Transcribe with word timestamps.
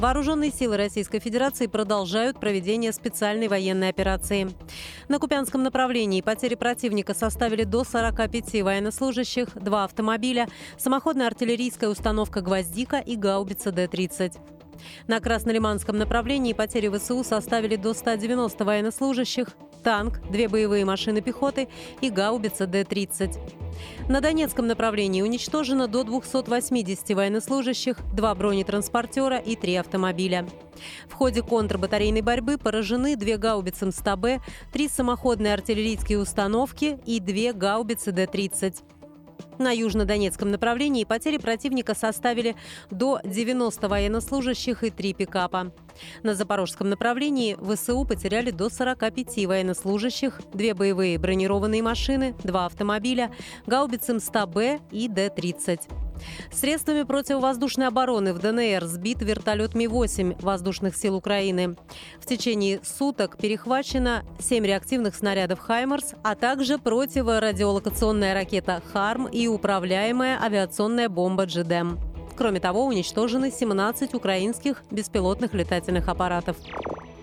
Вооруженные 0.00 0.50
силы 0.50 0.78
Российской 0.78 1.18
Федерации 1.18 1.66
продолжают 1.66 2.40
проведение 2.40 2.90
специальной 2.90 3.48
военной 3.48 3.90
операции. 3.90 4.48
На 5.08 5.18
Купянском 5.18 5.62
направлении 5.62 6.22
потери 6.22 6.54
противника 6.54 7.12
составили 7.12 7.64
до 7.64 7.84
45 7.84 8.62
военнослужащих, 8.62 9.48
два 9.56 9.84
автомобиля, 9.84 10.48
самоходная 10.78 11.26
артиллерийская 11.26 11.90
установка 11.90 12.40
«Гвоздика» 12.40 12.96
и 12.96 13.14
гаубица 13.14 13.72
Д-30. 13.72 14.38
На 15.06 15.20
Краснолиманском 15.20 15.98
направлении 15.98 16.54
потери 16.54 16.88
ВСУ 16.88 17.22
составили 17.22 17.76
до 17.76 17.92
190 17.92 18.64
военнослужащих, 18.64 19.48
танк, 19.84 20.22
две 20.30 20.48
боевые 20.48 20.86
машины 20.86 21.20
пехоты 21.20 21.68
и 22.00 22.08
гаубица 22.08 22.66
Д-30. 22.66 23.59
На 24.08 24.20
Донецком 24.20 24.66
направлении 24.66 25.22
уничтожено 25.22 25.86
до 25.86 26.04
280 26.04 27.10
военнослужащих, 27.10 27.96
два 28.14 28.34
бронетранспортера 28.34 29.38
и 29.38 29.56
три 29.56 29.76
автомобиля. 29.76 30.46
В 31.08 31.14
ходе 31.14 31.42
контрбатарейной 31.42 32.22
борьбы 32.22 32.58
поражены 32.58 33.16
две 33.16 33.36
гаубицы 33.36 33.86
МСТБ, 33.86 34.42
три 34.72 34.88
самоходные 34.88 35.54
артиллерийские 35.54 36.18
установки 36.18 36.98
и 37.06 37.20
две 37.20 37.52
гаубицы 37.52 38.12
Д-30. 38.12 38.76
На 39.60 39.72
южнодонецком 39.72 40.50
направлении 40.50 41.04
потери 41.04 41.36
противника 41.36 41.94
составили 41.94 42.56
до 42.90 43.20
90 43.24 43.88
военнослужащих 43.90 44.82
и 44.84 44.88
3 44.88 45.12
пикапа. 45.12 45.70
На 46.22 46.34
запорожском 46.34 46.88
направлении 46.88 47.58
ВСУ 47.60 48.06
потеряли 48.06 48.52
до 48.52 48.70
45 48.70 49.44
военнослужащих, 49.44 50.40
две 50.54 50.72
боевые 50.72 51.18
бронированные 51.18 51.82
машины, 51.82 52.34
два 52.42 52.64
автомобиля, 52.64 53.30
гаубицы 53.66 54.14
МСТА-Б 54.14 54.80
и 54.92 55.08
Д-30. 55.08 56.09
Средствами 56.52 57.02
противовоздушной 57.02 57.88
обороны 57.88 58.32
в 58.32 58.38
ДНР 58.38 58.84
сбит 58.86 59.22
вертолет 59.22 59.74
Ми-8 59.74 60.42
воздушных 60.42 60.96
сил 60.96 61.16
Украины. 61.16 61.76
В 62.18 62.26
течение 62.26 62.80
суток 62.82 63.36
перехвачено 63.36 64.24
7 64.38 64.64
реактивных 64.64 65.14
снарядов 65.14 65.58
«Хаймерс», 65.60 66.14
а 66.22 66.34
также 66.34 66.78
противорадиолокационная 66.78 68.34
ракета 68.34 68.82
«Харм» 68.92 69.26
и 69.26 69.46
управляемая 69.46 70.40
авиационная 70.42 71.08
бомба 71.08 71.44
«Джедем». 71.44 71.98
Кроме 72.36 72.58
того, 72.58 72.86
уничтожены 72.86 73.50
17 73.50 74.14
украинских 74.14 74.82
беспилотных 74.90 75.52
летательных 75.52 76.08
аппаратов. 76.08 76.56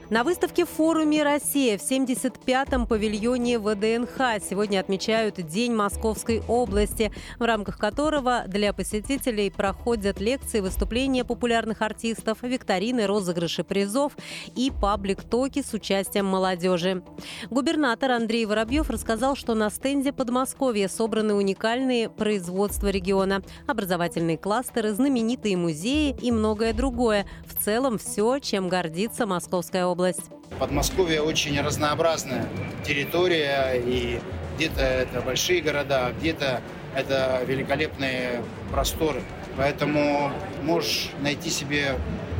На 0.09 0.23
выставке 0.23 0.63
форуме 0.63 1.21
«Россия» 1.21 1.77
в 1.77 1.81
75-м 1.81 2.87
павильоне 2.87 3.59
ВДНХ 3.59 4.41
сегодня 4.41 4.79
отмечают 4.79 5.35
День 5.35 5.73
Московской 5.73 6.41
области, 6.47 7.11
в 7.39 7.43
рамках 7.43 7.77
которого 7.77 8.45
для 8.47 8.71
посетителей 8.71 9.51
проходят 9.51 10.21
лекции, 10.21 10.61
выступления 10.61 11.25
популярных 11.25 11.81
артистов, 11.81 12.37
викторины, 12.41 13.05
розыгрыши 13.05 13.65
призов 13.65 14.13
и 14.55 14.71
паблик-токи 14.71 15.61
с 15.61 15.73
участием 15.73 16.25
молодежи. 16.25 17.03
Губернатор 17.49 18.11
Андрей 18.11 18.45
Воробьев 18.45 18.89
рассказал, 18.89 19.35
что 19.35 19.55
на 19.55 19.69
стенде 19.69 20.13
Подмосковья 20.13 20.87
собраны 20.87 21.33
уникальные 21.33 22.09
производства 22.09 22.87
региона, 22.87 23.41
образовательные 23.67 24.37
кластеры, 24.37 24.93
знаменитые 24.93 25.57
музеи 25.57 26.15
и 26.21 26.31
многое 26.31 26.71
другое. 26.71 27.27
В 27.45 27.61
целом 27.61 27.97
все, 27.97 28.39
чем 28.39 28.69
гордится 28.69 29.25
Московская 29.25 29.85
область 29.85 29.96
область. 29.97 30.29
Подмосковье 30.59 31.21
очень 31.21 31.59
разнообразная 31.59 32.47
территория, 32.85 33.73
и 33.73 34.19
где-то 34.55 34.81
это 34.81 35.21
большие 35.21 35.61
города, 35.61 36.13
где-то 36.19 36.61
это 36.95 37.41
великолепные 37.45 38.43
просторы. 38.71 39.21
Поэтому 39.57 40.31
можешь 40.63 41.09
найти 41.21 41.49
себе 41.49 41.95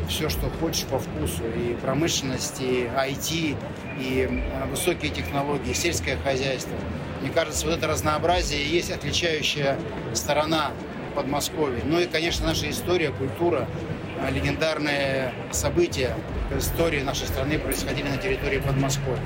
все, 0.07 0.29
что 0.29 0.49
хочешь 0.61 0.85
по 0.85 0.99
вкусу. 0.99 1.43
И 1.55 1.75
промышленность, 1.81 2.61
и 2.61 2.89
IT, 2.95 3.57
и 3.99 4.27
э, 4.29 4.65
высокие 4.69 5.11
технологии, 5.11 5.71
и 5.71 5.73
сельское 5.73 6.15
хозяйство. 6.17 6.75
Мне 7.21 7.31
кажется, 7.31 7.65
вот 7.65 7.77
это 7.77 7.87
разнообразие 7.87 8.61
и 8.61 8.69
есть 8.69 8.91
отличающая 8.91 9.77
сторона 10.13 10.71
Подмосковья. 11.15 11.81
Ну 11.83 11.99
и, 11.99 12.05
конечно, 12.05 12.45
наша 12.45 12.69
история, 12.69 13.09
культура, 13.09 13.67
легендарные 14.31 15.33
события, 15.51 16.15
истории 16.57 17.01
нашей 17.01 17.27
страны 17.27 17.59
происходили 17.59 18.07
на 18.07 18.17
территории 18.17 18.59
Подмосковья. 18.59 19.19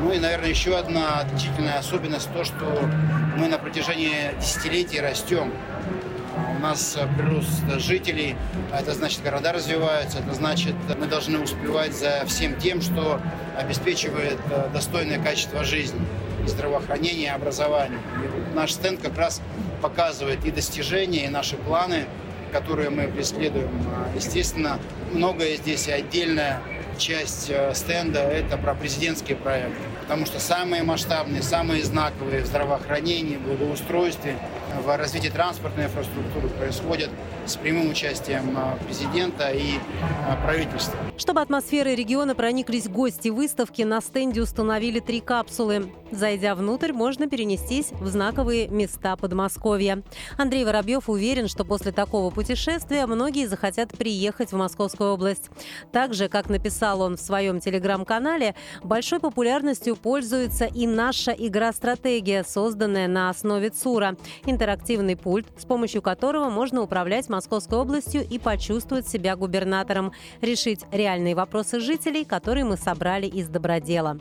Ну 0.00 0.12
и, 0.12 0.18
наверное, 0.18 0.48
еще 0.48 0.76
одна 0.76 1.20
отличительная 1.20 1.78
особенность 1.78 2.32
то, 2.32 2.44
что 2.44 2.88
мы 3.36 3.48
на 3.48 3.58
протяжении 3.58 4.32
десятилетий 4.40 5.00
растем. 5.00 5.52
У 6.56 6.62
нас 6.62 6.96
прирост 7.18 7.62
жителей, 7.78 8.36
а 8.72 8.80
это 8.80 8.94
значит, 8.94 9.22
города 9.22 9.52
развиваются, 9.52 10.18
это 10.18 10.32
значит, 10.32 10.74
мы 10.98 11.06
должны 11.06 11.38
успевать 11.38 11.92
за 11.92 12.24
всем 12.26 12.58
тем, 12.58 12.80
что 12.80 13.20
обеспечивает 13.58 14.38
э, 14.50 14.68
достойное 14.72 15.22
качество 15.22 15.64
жизни, 15.64 16.00
здравоохранение, 16.46 17.32
образование. 17.32 17.98
И 18.24 18.54
наш 18.54 18.72
стенд 18.72 19.00
как 19.02 19.18
раз 19.18 19.42
показывает 19.82 20.44
и 20.44 20.50
достижения, 20.50 21.26
и 21.26 21.28
наши 21.28 21.56
планы– 21.56 22.06
которые 22.52 22.90
мы 22.90 23.08
преследуем. 23.08 23.70
А, 23.94 24.08
естественно, 24.14 24.78
многое 25.12 25.56
здесь 25.56 25.88
и 25.88 25.92
отдельная 25.92 26.60
часть 26.98 27.50
э, 27.50 27.72
стенда– 27.74 28.20
это 28.20 28.56
про 28.58 28.74
президентский 28.74 29.34
проект. 29.34 29.74
Потому 30.02 30.26
что 30.26 30.38
самые 30.38 30.82
масштабные, 30.82 31.42
самые 31.42 31.82
знаковые 31.82 32.42
в 32.42 32.46
здравоохранении, 32.46 33.36
благоустройстве, 33.36 34.36
в 34.80 34.96
развитии 34.96 35.28
транспортной 35.28 35.86
инфраструктуры 35.86 36.48
происходят 36.48 37.10
с 37.46 37.56
прямым 37.56 37.90
участием 37.90 38.54
а, 38.56 38.76
президента 38.84 39.50
и 39.50 39.78
а, 40.26 40.36
правительства. 40.44 40.98
Чтобы 41.16 41.40
атмосферой 41.40 41.94
региона 41.94 42.34
прониклись 42.34 42.88
гости 42.88 43.28
выставки, 43.28 43.82
на 43.82 44.00
стенде 44.00 44.40
установили 44.40 45.00
три 45.00 45.20
капсулы. 45.20 45.92
Зайдя 46.10 46.54
внутрь, 46.54 46.92
можно 46.92 47.28
перенестись 47.28 47.90
в 47.92 48.06
знаковые 48.06 48.68
места 48.68 49.16
Подмосковья. 49.16 50.02
Андрей 50.36 50.64
Воробьев 50.64 51.08
уверен, 51.08 51.48
что 51.48 51.64
после 51.64 51.90
такого 51.90 52.30
путешествия 52.30 53.06
многие 53.06 53.46
захотят 53.46 53.90
приехать 53.90 54.52
в 54.52 54.56
Московскую 54.56 55.12
область. 55.12 55.50
Так 55.90 56.14
же, 56.14 56.28
как 56.28 56.48
написал 56.48 57.00
он 57.00 57.16
в 57.16 57.20
своем 57.20 57.60
телеграм-канале, 57.60 58.54
большой 58.82 59.20
популярностью 59.20 59.96
пользуется 59.96 60.64
и 60.64 60.86
наша 60.86 61.32
игра-стратегия, 61.32 62.44
созданная 62.44 63.08
на 63.08 63.30
основе 63.30 63.70
ЦУРа– 63.70 64.16
интерактивный 64.62 65.16
пульт, 65.16 65.46
с 65.58 65.64
помощью 65.64 66.02
которого 66.02 66.48
можно 66.48 66.82
управлять 66.82 67.28
Московской 67.28 67.78
областью 67.78 68.24
и 68.28 68.38
почувствовать 68.38 69.08
себя 69.08 69.34
губернатором, 69.34 70.12
решить 70.40 70.84
реальные 70.92 71.34
вопросы 71.34 71.80
жителей, 71.80 72.24
которые 72.24 72.64
мы 72.64 72.76
собрали 72.76 73.26
из 73.26 73.48
добродела. 73.48 74.20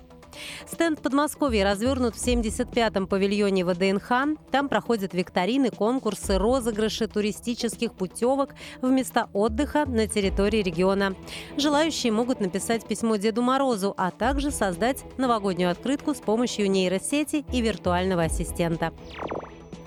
Стенд 0.66 1.02
Подмосковья 1.02 1.66
развернут 1.66 2.16
в 2.16 2.26
75-м 2.26 3.06
павильоне 3.06 3.66
ВДНХ. 3.66 4.40
Там 4.50 4.70
проходят 4.70 5.14
викторины, 5.14 5.70
конкурсы, 5.70 6.38
розыгрыши 6.38 7.08
туристических 7.08 7.94
путевок 7.94 8.52
в 8.82 8.90
места 8.90 9.28
отдыха 9.34 9.86
на 9.86 10.08
территории 10.08 10.64
региона. 10.64 11.16
Желающие 11.58 12.12
могут 12.12 12.40
написать 12.40 12.88
письмо 12.88 13.18
Деду 13.18 13.42
Морозу, 13.42 13.94
а 13.98 14.10
также 14.10 14.52
создать 14.52 15.04
новогоднюю 15.18 15.70
открытку 15.70 16.16
с 16.16 16.20
помощью 16.20 16.72
нейросети 16.72 17.46
и 17.52 17.62
виртуального 17.62 18.24
ассистента. 18.24 18.94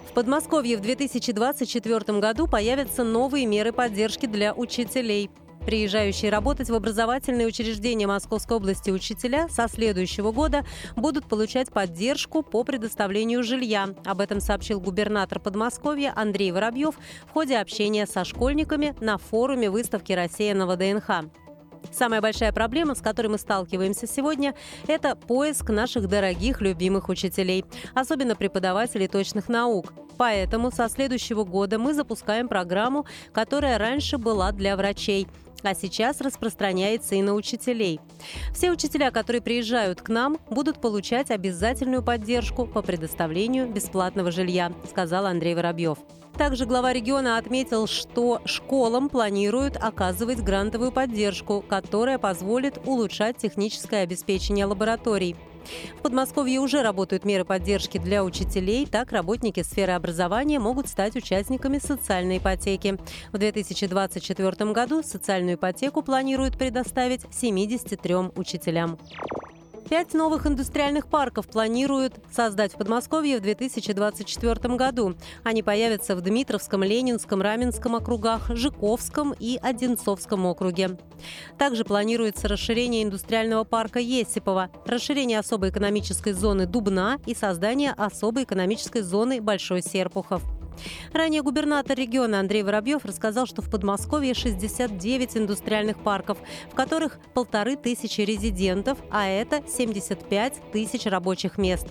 В 0.08 0.12
Подмосковье 0.14 0.76
в 0.76 0.80
2024 0.80 2.20
году 2.20 2.46
появятся 2.46 3.02
новые 3.04 3.46
меры 3.46 3.72
поддержки 3.72 4.26
для 4.26 4.54
учителей. 4.54 5.30
Приезжающие 5.66 6.30
работать 6.30 6.68
в 6.68 6.74
образовательные 6.74 7.46
учреждения 7.46 8.06
Московской 8.06 8.58
области 8.58 8.90
учителя 8.90 9.48
со 9.48 9.66
следующего 9.66 10.30
года 10.30 10.64
будут 10.94 11.26
получать 11.26 11.70
поддержку 11.70 12.42
по 12.42 12.64
предоставлению 12.64 13.42
жилья. 13.42 13.88
Об 14.04 14.20
этом 14.20 14.40
сообщил 14.40 14.78
губернатор 14.78 15.40
Подмосковья 15.40 16.12
Андрей 16.14 16.52
Воробьев 16.52 16.94
в 17.26 17.30
ходе 17.30 17.56
общения 17.56 18.06
со 18.06 18.24
школьниками 18.24 18.94
на 19.00 19.16
форуме 19.16 19.70
выставки 19.70 20.12
«Россия 20.12 20.54
на 20.54 20.66
ВДНХ». 20.66 21.30
Самая 21.92 22.20
большая 22.20 22.52
проблема, 22.52 22.94
с 22.94 23.00
которой 23.00 23.28
мы 23.28 23.38
сталкиваемся 23.38 24.06
сегодня, 24.06 24.54
это 24.86 25.16
поиск 25.16 25.70
наших 25.70 26.08
дорогих, 26.08 26.60
любимых 26.60 27.08
учителей, 27.08 27.64
особенно 27.94 28.36
преподавателей 28.36 29.08
точных 29.08 29.48
наук. 29.48 29.92
Поэтому 30.16 30.70
со 30.70 30.88
следующего 30.88 31.44
года 31.44 31.78
мы 31.78 31.94
запускаем 31.94 32.48
программу, 32.48 33.06
которая 33.32 33.78
раньше 33.78 34.18
была 34.18 34.52
для 34.52 34.76
врачей 34.76 35.26
а 35.64 35.74
сейчас 35.74 36.20
распространяется 36.20 37.14
и 37.14 37.22
на 37.22 37.34
учителей. 37.34 38.00
Все 38.52 38.70
учителя, 38.70 39.10
которые 39.10 39.42
приезжают 39.42 40.02
к 40.02 40.08
нам, 40.08 40.38
будут 40.50 40.80
получать 40.80 41.30
обязательную 41.30 42.02
поддержку 42.02 42.66
по 42.66 42.82
предоставлению 42.82 43.68
бесплатного 43.68 44.30
жилья, 44.30 44.72
сказал 44.88 45.26
Андрей 45.26 45.54
Воробьев. 45.54 45.98
Также 46.36 46.66
глава 46.66 46.92
региона 46.92 47.38
отметил, 47.38 47.86
что 47.86 48.40
школам 48.44 49.08
планируют 49.08 49.76
оказывать 49.76 50.40
грантовую 50.40 50.90
поддержку, 50.90 51.64
которая 51.66 52.18
позволит 52.18 52.78
улучшать 52.86 53.36
техническое 53.36 54.02
обеспечение 54.02 54.66
лабораторий. 54.66 55.36
В 55.98 56.02
Подмосковье 56.02 56.60
уже 56.60 56.82
работают 56.82 57.24
меры 57.24 57.44
поддержки 57.44 57.98
для 57.98 58.24
учителей, 58.24 58.86
так 58.86 59.12
работники 59.12 59.62
сферы 59.62 59.92
образования 59.92 60.58
могут 60.58 60.88
стать 60.88 61.16
участниками 61.16 61.78
социальной 61.78 62.38
ипотеки. 62.38 62.98
В 63.32 63.38
2024 63.38 64.72
году 64.72 65.02
социальную 65.02 65.56
ипотеку 65.56 66.02
планируют 66.02 66.58
предоставить 66.58 67.22
73 67.30 68.14
учителям. 68.36 68.98
Пять 69.88 70.14
новых 70.14 70.46
индустриальных 70.46 71.08
парков 71.08 71.46
планируют 71.46 72.14
создать 72.32 72.72
в 72.72 72.78
Подмосковье 72.78 73.38
в 73.38 73.42
2024 73.42 74.76
году. 74.76 75.14
Они 75.42 75.62
появятся 75.62 76.16
в 76.16 76.22
Дмитровском, 76.22 76.82
Ленинском, 76.82 77.42
Раменском 77.42 77.94
округах, 77.94 78.48
Жиковском 78.48 79.34
и 79.38 79.58
Одинцовском 79.60 80.46
округе. 80.46 80.96
Также 81.58 81.84
планируется 81.84 82.48
расширение 82.48 83.02
индустриального 83.02 83.64
парка 83.64 83.98
Есипова, 83.98 84.70
расширение 84.86 85.38
особой 85.38 85.68
экономической 85.68 86.32
зоны 86.32 86.66
Дубна 86.66 87.18
и 87.26 87.34
создание 87.34 87.92
особой 87.92 88.44
экономической 88.44 89.02
зоны 89.02 89.42
Большой 89.42 89.82
Серпухов. 89.82 90.42
Ранее 91.12 91.42
губернатор 91.42 91.96
региона 91.96 92.40
Андрей 92.40 92.62
Воробьев 92.62 93.04
рассказал, 93.04 93.46
что 93.46 93.62
в 93.62 93.70
Подмосковье 93.70 94.34
69 94.34 95.36
индустриальных 95.36 95.98
парков, 95.98 96.38
в 96.70 96.74
которых 96.74 97.18
полторы 97.34 97.76
тысячи 97.76 98.20
резидентов, 98.22 98.98
а 99.10 99.26
это 99.26 99.62
75 99.66 100.72
тысяч 100.72 101.06
рабочих 101.06 101.58
мест. 101.58 101.86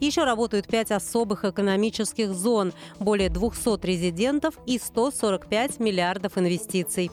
Еще 0.00 0.24
работают 0.24 0.66
пять 0.66 0.90
особых 0.90 1.44
экономических 1.44 2.32
зон, 2.32 2.72
более 2.98 3.30
200 3.30 3.84
резидентов 3.84 4.54
и 4.66 4.78
145 4.78 5.80
миллиардов 5.80 6.38
инвестиций. 6.38 7.10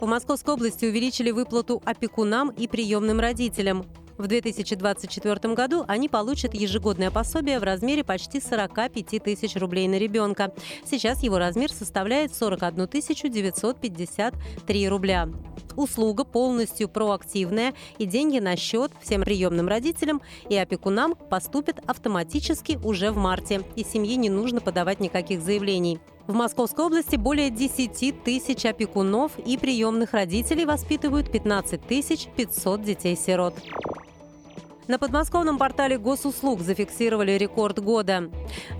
В 0.00 0.06
Московской 0.06 0.54
области 0.54 0.84
увеличили 0.84 1.32
выплату 1.32 1.82
опекунам 1.84 2.50
и 2.50 2.68
приемным 2.68 3.18
родителям. 3.18 3.84
В 4.18 4.26
2024 4.26 5.54
году 5.54 5.84
они 5.86 6.08
получат 6.08 6.52
ежегодное 6.52 7.12
пособие 7.12 7.60
в 7.60 7.62
размере 7.62 8.02
почти 8.02 8.40
45 8.40 9.22
тысяч 9.22 9.54
рублей 9.54 9.86
на 9.86 9.94
ребенка. 9.94 10.52
Сейчас 10.84 11.22
его 11.22 11.38
размер 11.38 11.70
составляет 11.70 12.34
41 12.34 12.88
953 12.88 14.88
рубля. 14.88 15.28
Услуга 15.76 16.24
полностью 16.24 16.88
проактивная, 16.88 17.74
и 17.98 18.06
деньги 18.06 18.40
на 18.40 18.56
счет 18.56 18.90
всем 19.00 19.22
приемным 19.22 19.68
родителям 19.68 20.20
и 20.48 20.56
опекунам 20.56 21.14
поступят 21.14 21.78
автоматически 21.86 22.76
уже 22.82 23.12
в 23.12 23.16
марте, 23.16 23.62
и 23.76 23.84
семье 23.84 24.16
не 24.16 24.30
нужно 24.30 24.60
подавать 24.60 24.98
никаких 24.98 25.40
заявлений. 25.40 26.00
В 26.26 26.34
Московской 26.34 26.86
области 26.86 27.14
более 27.14 27.50
10 27.50 28.24
тысяч 28.24 28.66
опекунов 28.66 29.38
и 29.38 29.56
приемных 29.56 30.12
родителей 30.12 30.64
воспитывают 30.64 31.30
15 31.30 31.80
500 31.80 32.82
детей-сирот. 32.82 33.54
На 34.88 34.98
подмосковном 34.98 35.58
портале 35.58 35.98
госуслуг 35.98 36.62
зафиксировали 36.62 37.32
рекорд 37.32 37.78
года. 37.78 38.30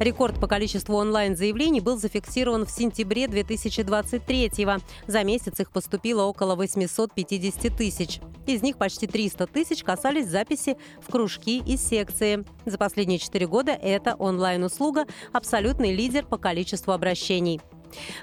Рекорд 0.01 0.41
по 0.41 0.47
количеству 0.47 0.97
онлайн-заявлений 0.97 1.83
был 1.83 1.99
зафиксирован 1.99 2.65
в 2.65 2.71
сентябре 2.71 3.29
2023 3.29 4.65
-го. 4.65 4.81
За 5.07 5.23
месяц 5.23 5.61
их 5.61 5.71
поступило 5.71 6.23
около 6.23 6.55
850 6.57 7.69
тысяч. 7.77 8.21
Из 8.47 8.63
них 8.63 8.79
почти 8.79 9.07
300 9.07 9.47
тысяч 9.49 9.85
касались 9.85 10.29
записи 10.29 10.79
в 11.07 11.13
кружки 11.13 11.59
и 11.59 11.77
секции. 11.77 12.43
За 12.65 12.79
последние 12.79 13.19
четыре 13.19 13.47
года 13.47 13.73
это 13.73 14.15
онлайн-услуга– 14.15 15.05
абсолютный 15.35 15.95
лидер 15.95 16.25
по 16.25 16.39
количеству 16.39 16.93
обращений. 16.93 17.61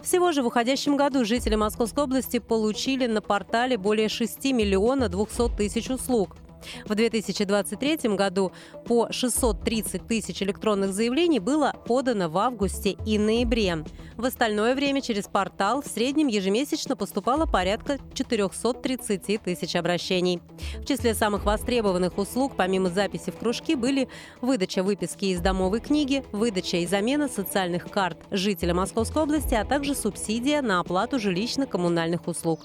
Всего 0.01 0.31
же 0.31 0.41
в 0.41 0.47
уходящем 0.47 0.97
году 0.97 1.23
жители 1.23 1.53
Московской 1.53 2.05
области 2.05 2.39
получили 2.39 3.05
на 3.05 3.21
портале 3.21 3.77
более 3.77 4.09
6 4.09 4.43
миллиона 4.53 5.07
200 5.07 5.55
тысяч 5.55 5.91
услуг. 5.91 6.35
В 6.85 6.95
2023 6.95 8.15
году 8.15 8.51
по 8.85 9.11
630 9.11 10.07
тысяч 10.07 10.41
электронных 10.41 10.93
заявлений 10.93 11.39
было 11.39 11.73
подано 11.85 12.29
в 12.29 12.37
августе 12.37 12.95
и 13.05 13.17
ноябре. 13.17 13.83
В 14.17 14.25
остальное 14.25 14.75
время 14.75 15.01
через 15.01 15.25
портал 15.25 15.81
в 15.81 15.87
среднем 15.87 16.27
ежемесячно 16.27 16.95
поступало 16.95 17.45
порядка 17.45 17.97
430 18.13 19.41
тысяч 19.43 19.75
обращений. 19.75 20.41
В 20.77 20.85
числе 20.85 21.13
самых 21.13 21.45
востребованных 21.45 22.17
услуг, 22.17 22.53
помимо 22.55 22.89
записи 22.89 23.31
в 23.31 23.37
кружки, 23.37 23.75
были 23.75 24.07
выдача 24.41 24.83
выписки 24.83 25.25
из 25.25 25.41
домовой 25.41 25.81
книги, 25.81 26.23
выдача 26.31 26.77
и 26.77 26.87
замена 26.87 27.27
социальных 27.27 27.89
карт 27.89 28.17
жителя 28.31 28.73
Московской 28.73 29.23
области, 29.23 29.53
а 29.53 29.65
также 29.65 29.95
субсидия 29.95 30.61
на 30.61 30.79
оплату 30.79 31.17
жилищно-коммунальных 31.17 32.27
услуг. 32.27 32.61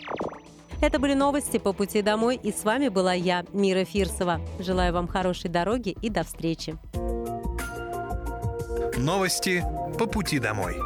Это 0.80 0.98
были 0.98 1.14
новости 1.14 1.58
по 1.58 1.72
пути 1.72 2.00
домой, 2.00 2.40
и 2.42 2.52
с 2.52 2.64
вами 2.64 2.88
была 2.88 3.12
я, 3.12 3.44
Мира 3.52 3.84
Фирсова. 3.84 4.40
Желаю 4.58 4.94
вам 4.94 5.08
хорошей 5.08 5.50
дороги 5.50 5.96
и 6.00 6.08
до 6.08 6.24
встречи. 6.24 6.76
Новости 8.96 9.62
по 9.98 10.06
пути 10.06 10.38
домой. 10.38 10.76